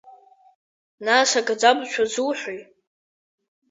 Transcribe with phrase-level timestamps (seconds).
[1.05, 2.61] Нас агаӡабызшәа зуҳәои!